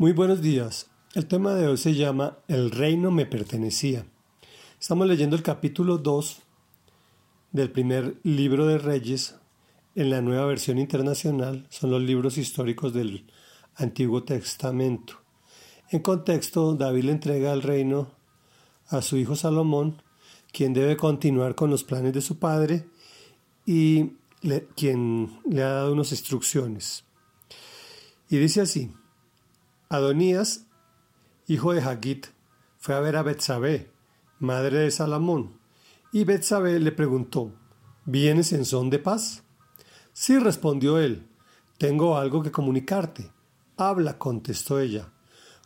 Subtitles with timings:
[0.00, 0.86] Muy buenos días.
[1.14, 4.06] El tema de hoy se llama El reino me pertenecía.
[4.80, 6.40] Estamos leyendo el capítulo 2
[7.52, 9.34] del primer libro de Reyes
[9.94, 11.66] en la nueva versión internacional.
[11.68, 13.26] Son los libros históricos del
[13.74, 15.20] Antiguo Testamento.
[15.90, 18.10] En contexto, David le entrega el reino
[18.88, 20.02] a su hijo Salomón,
[20.50, 22.86] quien debe continuar con los planes de su padre
[23.66, 24.12] y
[24.74, 27.04] quien le ha dado unas instrucciones.
[28.30, 28.90] Y dice así,
[29.92, 30.68] Adonías,
[31.48, 32.28] hijo de Hagit,
[32.78, 33.90] fue a ver a Betsabé,
[34.38, 35.58] madre de Salomón,
[36.12, 37.52] y Betsabé le preguntó,
[38.04, 39.42] ¿Vienes en son de paz?
[40.12, 41.26] Sí, respondió él,
[41.76, 43.32] tengo algo que comunicarte.
[43.76, 45.12] Habla, contestó ella.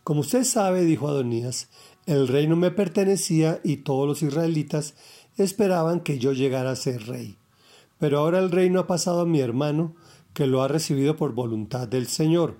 [0.04, 1.68] Como usted sabe, dijo Adonías,
[2.06, 4.94] el reino me pertenecía y todos los israelitas
[5.36, 7.36] esperaban que yo llegara a ser rey.
[7.98, 9.96] Pero ahora el reino ha pasado a mi hermano,
[10.32, 12.56] que lo ha recibido por voluntad del Señor.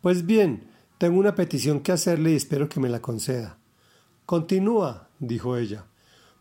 [0.00, 3.58] Pues bien, tengo una petición que hacerle y espero que me la conceda.
[4.24, 5.86] Continúa, dijo ella.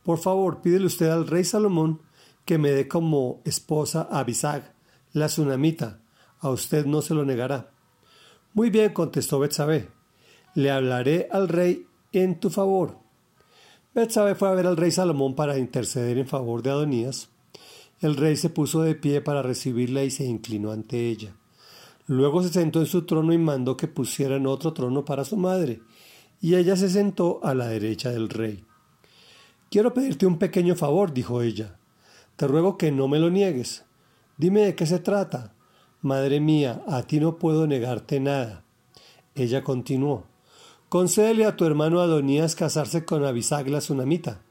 [0.04, 2.02] Por favor, pídele usted al rey Salomón
[2.46, 4.74] que me dé como esposa a Abisag,
[5.14, 6.00] la tsunamita.
[6.40, 7.72] A usted no se lo negará.
[8.54, 9.90] Muy bien, contestó Betsabé.
[10.54, 13.00] Le hablaré al rey en tu favor.
[13.94, 17.30] Betsabé fue a ver al rey Salomón para interceder en favor de Adonías.
[18.00, 21.36] El rey se puso de pie para recibirla y se inclinó ante ella.
[22.08, 25.82] Luego se sentó en su trono y mandó que pusieran otro trono para su madre,
[26.40, 28.64] y ella se sentó a la derecha del rey.
[29.72, 31.78] Quiero pedirte un pequeño favor, dijo ella.
[32.36, 33.86] Te ruego que no me lo niegues.
[34.38, 35.54] Dime de qué se trata.
[36.02, 38.64] Madre mía, a ti no puedo negarte nada.
[39.34, 40.26] Ella continuó.
[40.90, 44.42] Concédele a tu hermano Adonías casarse con Abisag la Sunamita.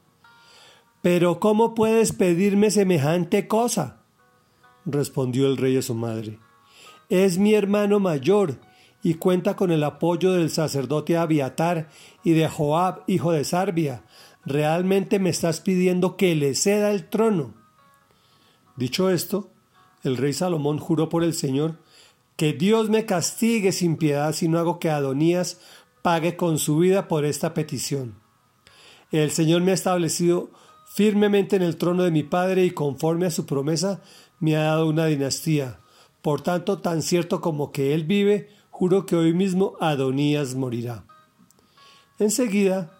[1.01, 4.01] Pero ¿cómo puedes pedirme semejante cosa?
[4.85, 6.39] respondió el rey a su madre.
[7.09, 8.59] Es mi hermano mayor
[9.03, 11.89] y cuenta con el apoyo del sacerdote Abiatar
[12.23, 14.03] y de Joab, hijo de Sarbia.
[14.45, 17.53] ¿Realmente me estás pidiendo que le ceda el trono?
[18.75, 19.51] Dicho esto,
[20.03, 21.77] el rey Salomón juró por el Señor
[22.35, 25.61] que Dios me castigue sin piedad si no hago que Adonías
[26.01, 28.15] pague con su vida por esta petición.
[29.11, 30.49] El Señor me ha establecido
[30.87, 34.01] firmemente en el trono de mi padre y conforme a su promesa
[34.39, 35.79] me ha dado una dinastía
[36.25, 41.05] por tanto, tan cierto como que él vive, juro que hoy mismo Adonías morirá.
[42.17, 42.97] Enseguida,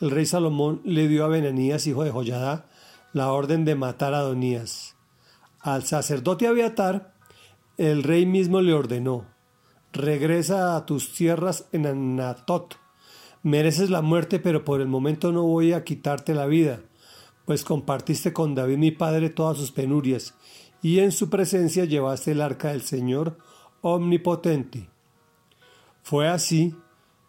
[0.00, 2.66] el rey Salomón le dio a Benanías, hijo de Joyadá,
[3.12, 4.94] la orden de matar a Adonías.
[5.58, 7.14] Al sacerdote Abiatar,
[7.78, 9.26] el rey mismo le ordenó:
[9.92, 12.76] Regresa a tus tierras en Anatot.
[13.42, 16.78] Mereces la muerte, pero por el momento no voy a quitarte la vida,
[17.44, 20.36] pues compartiste con David mi padre todas sus penurias,
[20.82, 23.38] y en su presencia llevaste el arca del Señor
[23.80, 24.88] omnipotente.
[26.02, 26.74] Fue así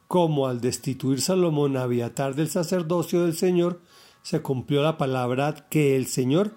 [0.08, 3.82] como al destituir Salomón a Abiatar del sacerdocio del Señor,
[4.24, 6.56] se cumplió la palabra que el Señor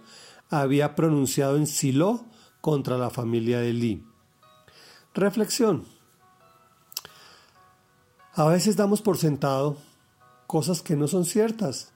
[0.48, 2.24] había pronunciado en Silo
[2.62, 4.06] contra la familia de Eli.
[5.14, 5.84] Reflexión.
[8.34, 9.76] A veces damos por sentado
[10.46, 11.92] cosas que no son ciertas.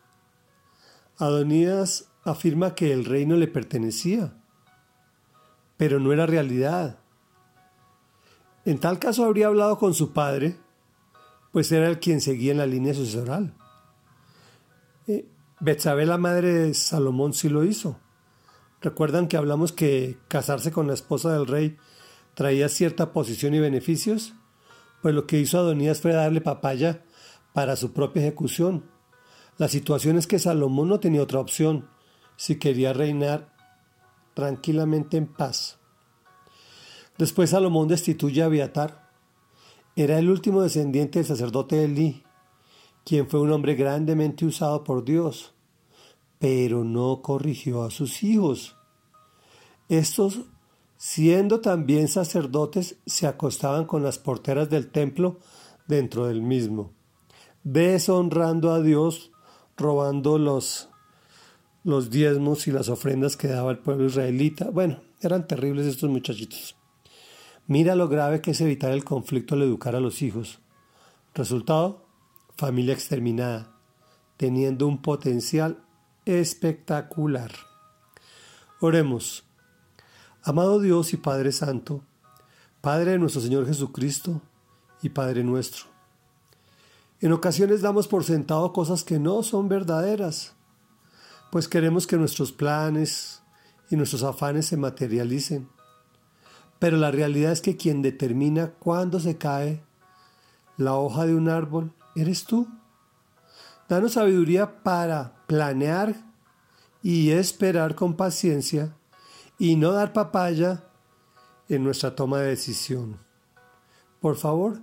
[1.16, 4.34] Adonías afirma que el reino le pertenecía
[5.76, 6.98] pero no era realidad.
[8.64, 10.56] En tal caso habría hablado con su padre,
[11.52, 13.54] pues era el quien seguía en la línea sucesoral.
[15.06, 15.26] Eh,
[15.60, 17.98] Betsabé, la madre de Salomón, sí lo hizo.
[18.82, 21.76] ¿Recuerdan que hablamos que casarse con la esposa del rey
[22.34, 24.34] traía cierta posición y beneficios?
[25.00, 27.02] Pues lo que hizo Adonías fue darle papaya
[27.52, 28.84] para su propia ejecución.
[29.56, 31.88] La situación es que Salomón no tenía otra opción
[32.36, 33.55] si quería reinar
[34.36, 35.78] tranquilamente en paz.
[37.16, 39.10] Después Salomón destituye a Abiatar.
[39.96, 42.22] Era el último descendiente del sacerdote Elí,
[43.02, 45.54] quien fue un hombre grandemente usado por Dios,
[46.38, 48.76] pero no corrigió a sus hijos.
[49.88, 50.40] Estos,
[50.98, 55.38] siendo también sacerdotes, se acostaban con las porteras del templo
[55.86, 56.92] dentro del mismo,
[57.64, 59.32] deshonrando a Dios,
[59.78, 60.90] robando los
[61.86, 64.70] los diezmos y las ofrendas que daba el pueblo israelita.
[64.70, 66.74] Bueno, eran terribles estos muchachitos.
[67.68, 70.58] Mira lo grave que es evitar el conflicto al educar a los hijos.
[71.32, 72.04] Resultado,
[72.56, 73.72] familia exterminada,
[74.36, 75.78] teniendo un potencial
[76.24, 77.52] espectacular.
[78.80, 79.44] Oremos.
[80.42, 82.02] Amado Dios y Padre Santo,
[82.80, 84.42] Padre de nuestro Señor Jesucristo
[85.02, 85.84] y Padre nuestro.
[87.20, 90.55] En ocasiones damos por sentado cosas que no son verdaderas
[91.50, 93.42] pues queremos que nuestros planes
[93.90, 95.68] y nuestros afanes se materialicen.
[96.78, 99.82] Pero la realidad es que quien determina cuándo se cae
[100.76, 102.68] la hoja de un árbol, eres tú.
[103.88, 106.14] Danos sabiduría para planear
[107.02, 108.96] y esperar con paciencia
[109.58, 110.84] y no dar papaya
[111.68, 113.18] en nuestra toma de decisión.
[114.20, 114.80] Por favor,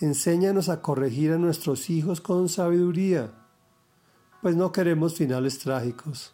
[0.00, 3.32] enséñanos a corregir a nuestros hijos con sabiduría,
[4.46, 6.32] pues no queremos finales trágicos.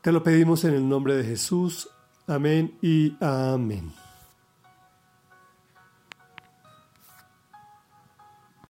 [0.00, 1.90] Te lo pedimos en el nombre de Jesús.
[2.26, 4.05] Amén y amén.